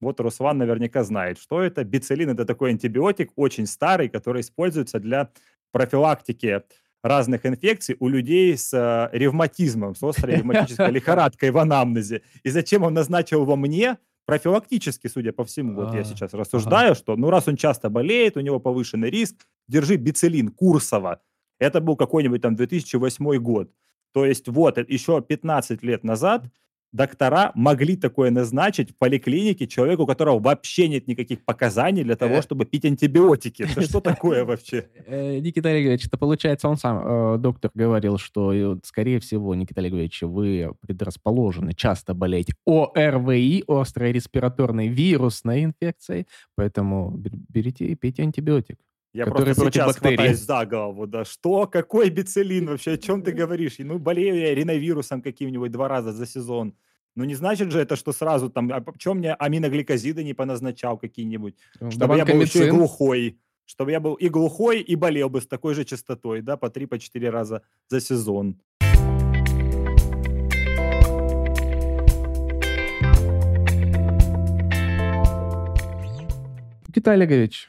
[0.00, 1.84] Вот Руслан наверняка знает, что это.
[1.84, 5.30] Бицелин– это такой антибиотик, очень старый, который используется для
[5.72, 6.62] профилактики
[7.02, 12.22] разных инфекций у людей с э, ревматизмом, с острой ревматической лихорадкой в анамнезе.
[12.42, 13.96] И зачем он назначил его мне?
[14.26, 18.36] Профилактически, судя по всему, вот я А, сейчас рассуждаю, что ну раз он часто болеет,
[18.36, 21.20] у него повышенный риск, держи бицелин Курсова.
[21.58, 23.70] Это был какой-нибудь там 2008 год.
[24.12, 26.44] То есть вот э, еще 15 лет назад
[26.92, 32.36] доктора могли такое назначить в поликлинике человеку, у которого вообще нет никаких показаний для того,
[32.36, 32.42] Э.
[32.42, 33.62] чтобы пить антибиотики.
[33.62, 34.88] Это что такое вообще?
[35.06, 40.22] Э, Никита Олегович, это получается, он сам, э, доктор, говорил, что, скорее всего, Никита Олегович,
[40.22, 46.26] вы предрасположены часто болеть ОРВИ, острой респираторной вирусной инфекцией,
[46.56, 48.76] поэтому бер- берите и пейте антибиотик.
[49.12, 50.16] Я Который просто сейчас бактерий.
[50.16, 51.24] хватаюсь за голову, да.
[51.24, 51.66] Что?
[51.66, 52.92] Какой бицелин вообще?
[52.92, 53.76] О чем ты говоришь?
[53.78, 56.74] Ну, болею я риновирусом каким-нибудь два раза за сезон.
[57.16, 58.70] Ну, не значит же это, что сразу там...
[58.72, 61.56] А почему мне аминогликозиды не поназначал какие-нибудь?
[61.90, 63.40] Чтобы я был еще и глухой.
[63.66, 67.30] Чтобы я был и глухой, и болел бы с такой же частотой, да, по 3-4
[67.30, 68.60] раза за сезон.
[76.88, 77.68] Никита Олегович,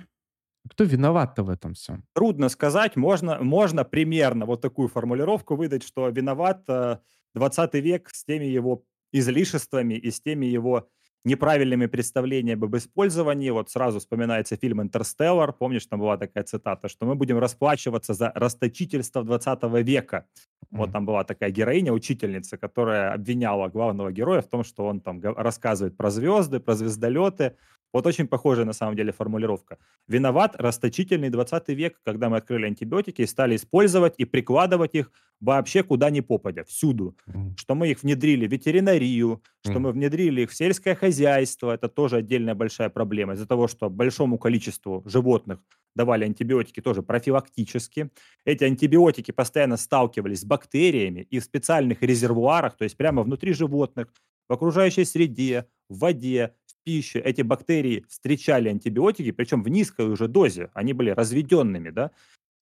[0.71, 2.03] кто виноват-то в этом всем?
[2.13, 6.97] Трудно сказать, можно, можно примерно вот такую формулировку выдать, что виноват э,
[7.36, 10.88] 20 век с теми его излишествами и с теми его
[11.23, 13.51] неправильными представлениями об использовании.
[13.51, 15.53] Вот сразу вспоминается фильм «Интерстеллар».
[15.53, 20.25] Помнишь, там была такая цитата, что мы будем расплачиваться за расточительство 20 века.
[20.73, 20.93] Вот Мгм.
[20.93, 25.95] там была такая героиня, учительница, которая обвиняла главного героя в том, что он там рассказывает
[25.97, 27.55] про звезды, про звездолеты.
[27.93, 29.77] Вот очень похожая на самом деле формулировка.
[30.08, 35.84] Виноват расточительный 20 век, когда мы открыли антибиотики и стали использовать и прикладывать их вообще
[35.84, 37.17] куда ни попадя, всюду.
[37.27, 37.56] М.
[37.58, 39.82] Что мы их внедрили в ветеринарию, что Мгм.
[39.84, 41.71] мы внедрили их в сельское хозяйство.
[41.73, 45.60] Это тоже отдельная большая проблема из-за того, что большому количеству животных
[45.95, 48.12] давали антибиотики тоже профилактически.
[48.45, 54.08] Эти антибиотики постоянно сталкивались с бактериями и в специальных резервуарах, то есть прямо внутри животных,
[54.47, 57.20] в окружающей среде, в воде, в пище.
[57.20, 60.70] Эти бактерии встречали антибиотики, причем в низкой уже дозе.
[60.74, 62.12] Они были разведенными, да,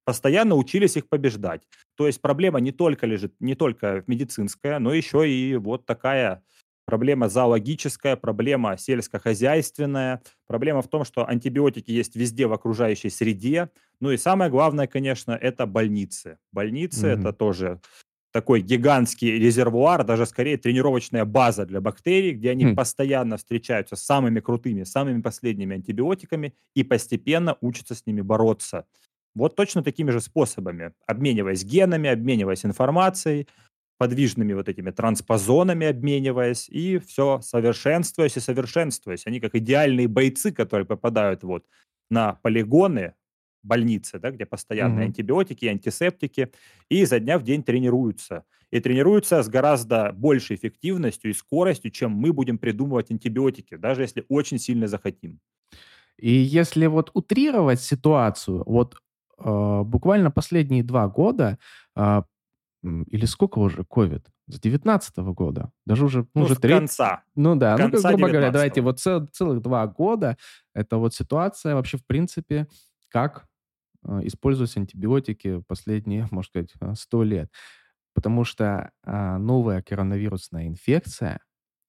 [0.06, 1.64] постоянно учились их побеждать.
[1.96, 6.44] То есть проблема не только лежит, не только медицинская, но еще и вот такая
[6.86, 13.70] проблема зоологическая, проблема сельскохозяйственная, проблема в том, что антибиотики есть везде в окружающей среде.
[14.02, 16.40] Ну и самое главное, конечно, это больницы.
[16.52, 17.20] Больницы Мгм.
[17.20, 17.80] это тоже
[18.32, 22.76] такой гигантский резервуар, даже скорее тренировочная база для бактерий, где они Хм.
[22.76, 28.86] постоянно встречаются с самыми крутыми, самыми последними антибиотиками и постепенно учатся с ними бороться.
[29.36, 33.48] Вот точно такими же способами, обмениваясь генами, обмениваясь информацией,
[33.98, 39.28] подвижными вот этими транспозонами обмениваясь, и все совершенствуясь и совершенствуясь.
[39.28, 41.66] Они как идеальные бойцы, которые попадают вот
[42.10, 43.14] на полигоны
[43.64, 45.08] больницы, да, где постоянные Мгм.
[45.08, 46.52] антибиотики антисептики,
[46.90, 48.44] и изо дня в день тренируются.
[48.72, 54.26] И тренируются с гораздо большей эффективностью и скоростью, чем мы будем придумывать антибиотики, даже если
[54.30, 55.40] очень сильно захотим.
[56.18, 58.96] И если вот утрировать ситуацию, вот
[59.44, 61.58] э, буквально последние два года,
[62.84, 64.26] м, или сколько уже ковид?
[64.48, 65.72] С 19 года?
[65.86, 67.24] Даже уже, ну, Ну, уже с треть- конца.
[67.36, 68.54] Ну да, ну, конца грубо говоря, 19-го.
[68.54, 70.38] давайте вот цел- целых два года,
[70.74, 72.68] это вот ситуация вообще, в принципе,
[73.10, 73.46] как
[74.06, 77.52] э, используются антибиотики последние, можно сказать, э, 100 лет.
[78.14, 81.40] Потому что а, новая коронавирусная инфекция,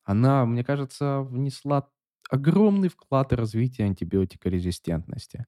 [0.05, 1.89] она, мне кажется, внесла
[2.31, 5.47] огромный вклад в развитие антибиотикорезистентности.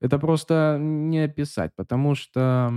[0.00, 2.72] Это просто не описать, потому что,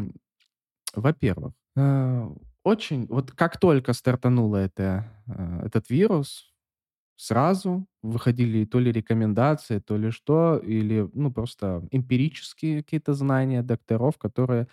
[0.94, 2.30] во-первых, э,
[2.64, 6.55] очень, вот как только стартануло это, э, этот вирус,
[7.16, 14.18] сразу выходили то ли рекомендации, то ли что, или, ну, просто эмпирические какие-то знания докторов,
[14.18, 14.68] которые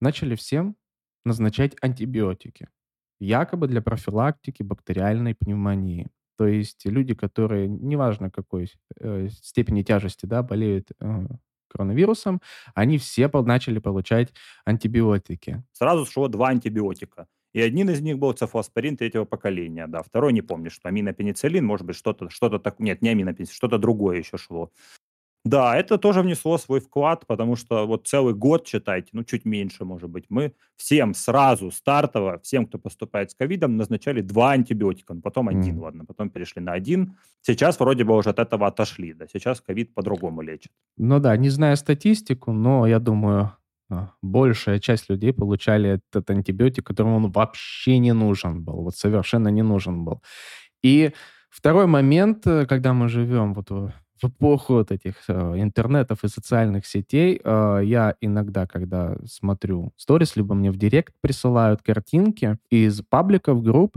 [0.00, 0.76] начали всем
[1.24, 2.68] назначать антибиотики.
[3.20, 6.08] Якобы для профилактики бактериальной пневмонии.
[6.38, 11.26] То есть люди, которые, неважно какой э, степени тяжести, да, болеют э,
[11.68, 12.40] коронавирусом,
[12.74, 14.32] они все начали получать
[14.64, 15.62] антибиотики.
[15.72, 17.26] Сразу шло два антибиотика.
[17.52, 20.02] И один из них был цефалоспорин третьего поколения, да.
[20.02, 22.78] Второй не помню, что аминопенициллин, может быть, что-то что так...
[22.78, 24.70] Нет, не аминопенициллин, что-то другое еще шло.
[25.42, 29.86] Да, это тоже внесло свой вклад, потому что вот целый год, читайте, ну, чуть меньше,
[29.86, 35.22] может быть, мы всем сразу, стартово, всем, кто поступает с ковидом, назначали два антибиотика, ну,
[35.22, 35.82] потом один, Мгм.
[35.82, 37.16] ладно, потом перешли на один.
[37.40, 40.72] Сейчас вроде бы уже от этого отошли, да, сейчас ковид по-другому лечит.
[40.98, 43.52] Ну да, не знаю статистику, но я думаю,
[44.22, 49.62] большая часть людей получали этот антибиотик, которому он вообще не нужен был, вот совершенно не
[49.62, 50.22] нужен был.
[50.82, 51.12] И
[51.50, 56.28] второй момент, э, когда мы живем вот в в эпоху вот этих э, интернетов и
[56.28, 63.02] социальных сетей, э, я иногда, когда смотрю сторис, либо мне в директ присылают картинки из
[63.02, 63.96] пабликов, групп,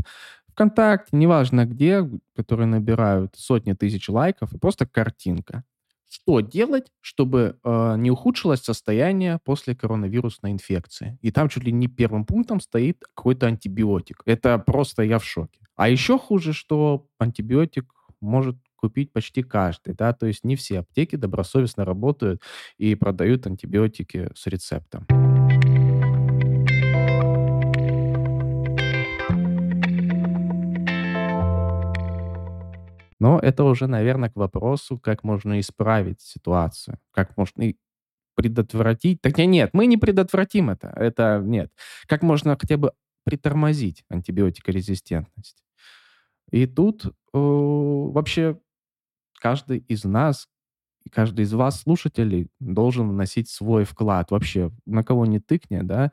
[0.51, 5.63] ВКонтакте, неважно где, которые набирают сотни тысяч лайков, и просто картинка.
[6.13, 11.17] Что делать, чтобы э, не ухудшилось состояние после коронавирусной инфекции?
[11.23, 14.21] И там чуть ли не первым пунктом стоит какой-то антибиотик.
[14.27, 15.59] Это просто я в шоке.
[15.75, 17.91] А еще хуже, что антибиотик
[18.21, 22.43] может купить почти каждый, да, то есть не все аптеки добросовестно работают
[22.77, 25.07] и продают антибиотики с рецептом.
[33.23, 37.71] Но это уже, наверное, к вопросу, как можно исправить ситуацию, как можно
[38.35, 39.21] предотвратить.
[39.21, 40.89] Так нет, мы не предотвратим это.
[40.97, 41.71] Это нет.
[42.07, 42.91] Как можно хотя бы
[43.23, 45.63] притормозить антибиотикорезистентность.
[46.51, 48.59] И тут э, вообще
[49.39, 50.49] каждый из нас,
[51.09, 54.31] каждый из вас, слушателей, должен вносить свой вклад.
[54.31, 56.11] Вообще, на кого не тыкни, да,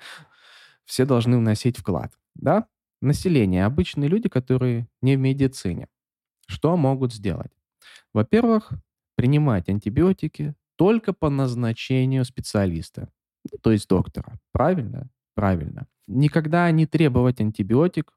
[0.84, 2.12] все должны вносить вклад.
[2.36, 2.68] Да?
[3.02, 5.88] Население, обычные люди, которые не в медицине.
[6.50, 7.52] Что могут сделать?
[8.12, 8.72] Во-первых,
[9.14, 13.08] принимать антибиотики только по назначению специалиста,
[13.62, 14.40] то есть доктора.
[14.52, 15.08] Правильно?
[15.34, 15.86] Правильно.
[16.08, 18.12] Никогда не требовать антибиотик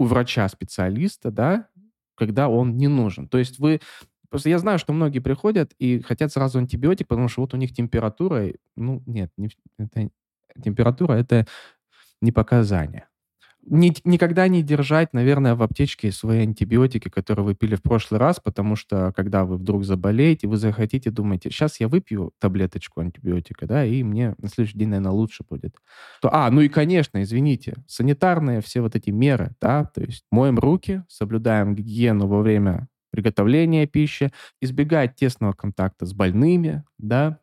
[0.00, 1.68] у врача-специалиста, да,
[2.16, 3.28] когда он не нужен.
[3.28, 3.80] То есть вы...
[4.28, 7.72] Просто я знаю, что многие приходят и хотят сразу антибиотик, потому что вот у них
[7.72, 8.52] температура...
[8.76, 10.10] Ну, нет, не, это,
[10.62, 11.46] температура— это
[12.20, 13.07] не показание
[13.70, 18.40] ни, никогда не держать, наверное, в аптечке свои антибиотики, которые вы пили в прошлый раз,
[18.40, 23.84] потому что, когда вы вдруг заболеете, вы захотите, думаете, сейчас я выпью таблеточку антибиотика, да,
[23.84, 25.74] и мне на следующий день, наверное, лучше будет.
[26.20, 30.58] То, а, ну и, конечно, извините, санитарные все вот эти меры, да, то есть моем
[30.58, 37.40] руки, соблюдаем гигиену во время приготовления пищи, избегать тесного контакта с больными, да,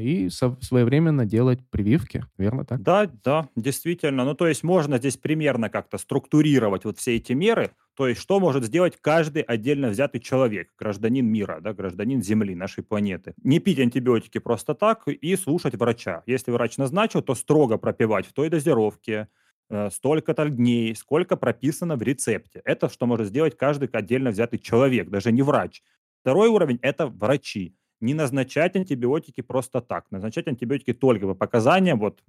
[0.00, 2.82] и своевременно делать прививки, верно так?
[2.82, 4.24] Да, да, действительно.
[4.24, 8.38] Ну, то есть можно здесь примерно как-то структурировать вот все эти меры, то есть что
[8.40, 13.34] может сделать каждый отдельно взятый человек, гражданин мира, да, гражданин Земли, нашей планеты.
[13.42, 16.22] Не пить антибиотики просто так и слушать врача.
[16.26, 19.28] Если врач назначил, то строго пропивать в той дозировке,
[19.70, 22.60] э, столько-то дней, сколько прописано в рецепте.
[22.64, 25.82] Это что может сделать каждый отдельно взятый человек, даже не врач.
[26.20, 30.06] Второй уровень– это врачи не назначать антибиотики просто так.
[30.10, 31.98] Назначать антибиотики только по показаниям.
[31.98, 32.22] Вот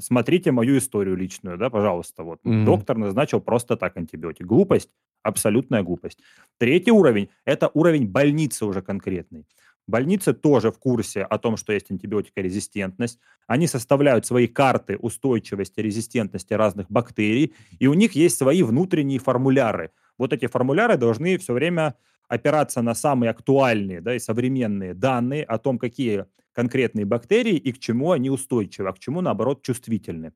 [0.00, 2.22] смотрите мою историю личную, да, пожалуйста.
[2.22, 2.64] Вот mm-hmm.
[2.64, 4.46] доктор назначил просто так антибиотик.
[4.46, 4.90] Глупость,
[5.22, 6.18] абсолютная глупость.
[6.58, 9.46] Третий уровень– это уровень больницы уже конкретный.
[9.86, 13.20] Больницы тоже в курсе о том, что есть антибиотикорезистентность.
[13.46, 19.92] Они составляют свои карты устойчивости, резистентности разных бактерий, и у них есть свои внутренние формуляры.
[20.18, 21.94] Вот эти формуляры должны все время
[22.28, 27.78] опираться на самые актуальные да, и современные данные о том, какие конкретные бактерии и к
[27.78, 30.32] чему они устойчивы, а к чему, наоборот, чувствительны.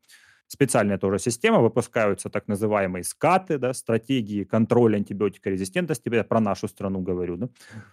[0.53, 7.01] Специальная тоже система, выпускаются так называемые скаты, да, стратегии контроля антибиотикорезистентности, я про нашу страну
[7.01, 7.37] говорю.
[7.37, 7.49] Да.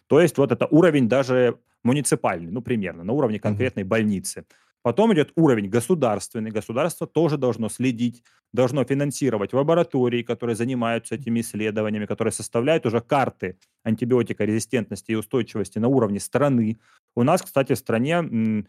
[0.08, 3.88] То есть вот это уровень даже муниципальный, ну, примерно, на уровне конкретной mm-hmm.
[3.88, 4.46] больницы.
[4.82, 6.50] Потом идет уровень государственный.
[6.50, 13.58] Государство тоже должно следить, должно финансировать лаборатории, которые занимаются этими исследованиями, которые составляют уже карты
[13.84, 16.78] антибиотикорезистентности и устойчивости на уровне страны.
[17.16, 18.66] У нас, кстати, в стране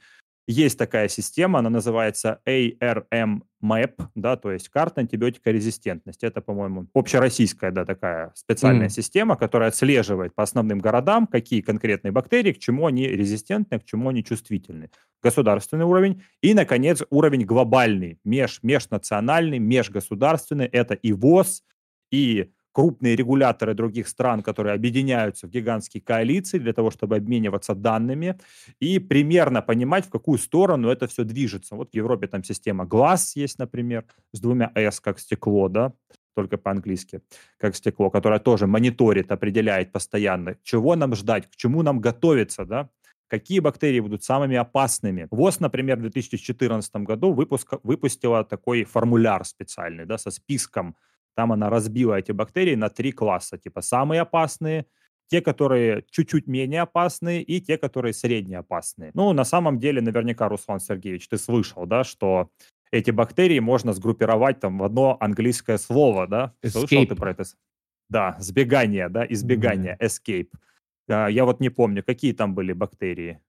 [0.49, 6.25] есть такая система, она называется ARM MAP, да, то есть карта антибиотикорезистентности.
[6.25, 8.91] Это, по-моему, общероссийская, да, такая специальная mm.
[8.91, 14.09] система, которая отслеживает по основным городам, какие конкретные бактерии, к чему они резистентны, к чему
[14.09, 14.91] они чувствительны.
[15.23, 16.23] Государственный уровень.
[16.41, 20.67] И, наконец, уровень глобальный, меж, межнациональный, межгосударственный.
[20.67, 21.63] Это и ВОЗ,
[22.11, 28.39] и крупные регуляторы других стран, которые объединяются в гигантские коалиции для того, чтобы обмениваться данными
[28.81, 31.75] и примерно понимать, в какую сторону это все движется.
[31.75, 35.93] Вот в Европе там система глаз есть, например, с двумя S, как стекло, да,
[36.35, 37.21] только по-английски,
[37.57, 42.89] как стекло, которое тоже мониторит, определяет постоянно, чего нам ждать, к чему нам готовиться, да,
[43.29, 45.27] какие бактерии будут самыми опасными.
[45.31, 50.97] ВОЗ, например, в 2014 году выпуск, выпустила такой формуляр специальный, да, со списком
[51.35, 53.59] там она разбила эти бактерии на три класса.
[53.59, 54.87] Типа самые опасные,
[55.29, 59.11] те, которые чуть-чуть менее опасные, и те, которые средне опасные.
[59.15, 62.51] Ну, на самом деле, наверняка, Руслан Сергеевич, ты слышал, да, что
[62.91, 66.55] эти бактерии можно сгруппировать там в одно английское слово, да?
[66.63, 66.71] Escape.
[66.71, 67.45] Слышал ты про это?
[68.09, 70.07] Да, сбегание, да, избегание, mm-hmm.
[70.07, 70.49] escape.
[71.11, 73.41] А, я вот не помню, какие там были бактерии.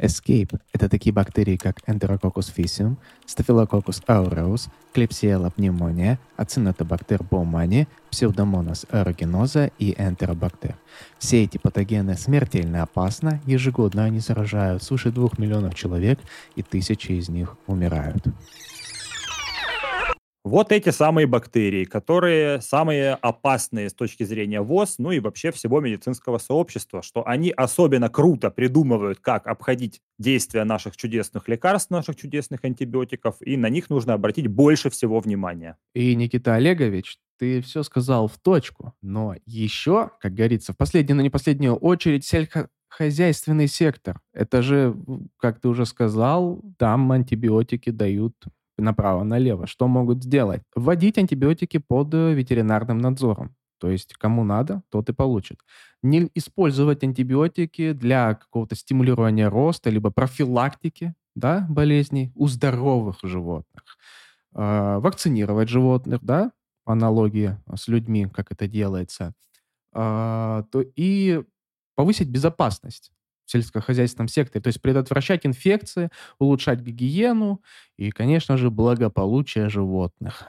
[0.00, 2.96] Escape– это такие бактерии, как Enterococcus faecium,
[3.26, 10.74] Staphylococcus aureus, Klebsiella pneumonia, Acinetobacter baumannii, Pseudomonas aeruginosa и Enterobacter.
[11.18, 16.18] Все эти патогены смертельно опасны, ежегодно они заражают свыше двух миллионов человек,
[16.56, 18.24] и тысячи из них умирают.
[20.42, 25.80] Вот эти самые бактерии, которые самые опасные с точки зрения ВОЗ, ну и вообще всего
[25.80, 32.64] медицинского сообщества, что они особенно круто придумывают, как обходить действия наших чудесных лекарств, наших чудесных
[32.64, 35.76] антибиотиков, и на них нужно обратить больше всего внимания.
[35.92, 41.22] И, Никита Олегович, ты все сказал в точку, но еще, как говорится, в последнюю, но
[41.22, 44.20] не последнюю очередь, сельскохозяйственный сектор.
[44.32, 44.96] Это же,
[45.36, 48.34] как ты уже сказал, там антибиотики дают
[48.80, 49.66] направо-налево.
[49.66, 50.62] Что могут сделать?
[50.74, 53.54] Вводить антибиотики под э, ветеринарным надзором.
[53.78, 55.60] То есть кому надо, тот и получит.
[56.02, 63.82] Не использовать антибиотики для какого-то стимулирования роста, либо профилактики да, болезней у здоровых животных.
[64.54, 66.52] Э, вакцинировать животных, да,
[66.84, 69.34] по аналогии с людьми, как это делается.
[69.94, 71.42] Э, то и
[71.94, 73.12] повысить безопасность
[73.50, 74.62] сельскохозяйственном секторе.
[74.62, 77.62] То есть предотвращать инфекции, улучшать гигиену
[77.96, 80.48] и, конечно же, благополучие животных.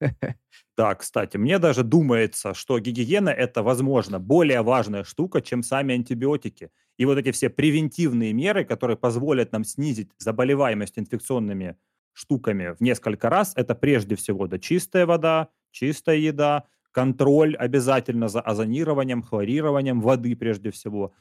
[0.76, 6.70] Да, кстати, мне даже думается, что гигиена– это, возможно, более важная штука, чем сами антибиотики.
[6.96, 11.76] И вот эти все превентивные меры, которые позволят нам снизить заболеваемость инфекционными
[12.14, 18.40] штуками в несколько раз, это прежде всего да, чистая вода, чистая еда, контроль обязательно за
[18.40, 21.12] озонированием, хлорированием воды прежде всего.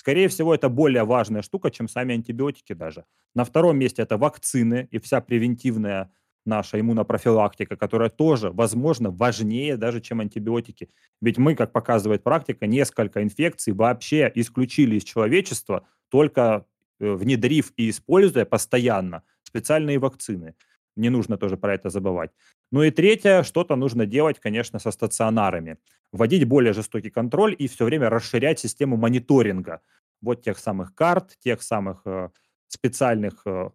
[0.00, 3.04] Скорее всего, это более важная штука, чем сами антибиотики даже.
[3.34, 6.10] На втором месте это вакцины и вся превентивная
[6.46, 10.88] наша иммунопрофилактика, которая тоже, возможно, важнее даже, чем антибиотики.
[11.20, 16.64] Ведь мы, как показывает практика, несколько инфекций вообще исключили из человечества, только
[16.98, 20.54] э, внедрив и используя постоянно специальные вакцины.
[20.96, 22.30] Не нужно тоже про это забывать.
[22.72, 25.78] Ну и третье, что-то нужно делать, конечно, со стационарами.
[26.12, 29.80] Вводить более жестокий контроль и все время расширять систему мониторинга.
[30.20, 32.28] Вот тех самых карт, тех самых э,
[32.68, 33.70] специальных э,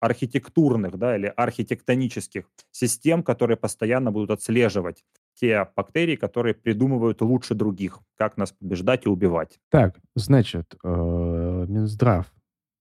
[0.00, 8.00] архитектурных да, или архитектонических систем, которые постоянно будут отслеживать те бактерии, которые придумывают лучше других,
[8.16, 9.58] как нас побеждать и убивать.
[9.70, 12.32] Так, значит, э, Минздрав,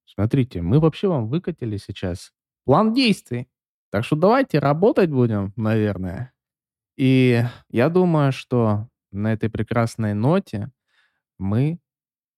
[0.05, 2.31] смотрите, мы вообще вам выкатили сейчас
[2.63, 3.47] план действий.
[3.95, 6.33] Так что давайте работать будем, наверное.
[6.97, 10.69] И я думаю, что на этой прекрасной ноте
[11.37, 11.79] мы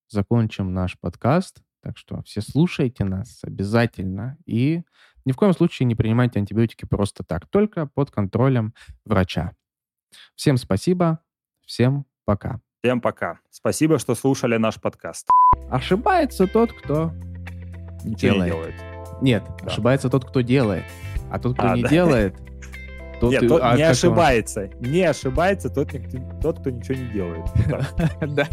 [0.07, 1.63] закончим наш подкаст.
[1.81, 4.37] Так что все слушайте нас обязательно.
[4.45, 4.83] И
[5.25, 9.53] ни в коем случае не принимайте антибиотики просто так, только под контролем врача.
[10.35, 11.21] Всем спасибо,
[11.65, 12.61] всем пока.
[12.83, 13.39] Всем пока.
[13.49, 15.27] Спасибо, что слушали наш подкаст.
[15.71, 17.13] Ошибается тот, кто
[18.03, 18.43] Ничего делает.
[18.43, 19.21] не делает.
[19.23, 19.65] Нет, Да.
[19.71, 20.83] ошибается тот, кто делает.
[21.31, 21.89] А тот, кто А, не да.
[21.89, 22.35] делает,
[23.19, 24.69] тот Нет, и- тот а не как он- ошибается.
[24.79, 25.89] Не ошибается тот,
[26.41, 27.45] тот, кто ничего не делает.
[28.35, 28.47] Да.